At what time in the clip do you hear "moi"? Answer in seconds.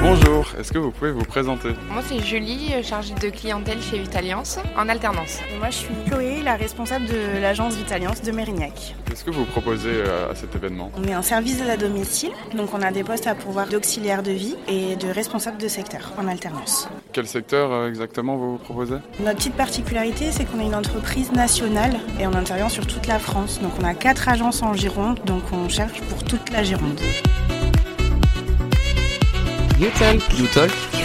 1.90-2.02, 5.58-5.70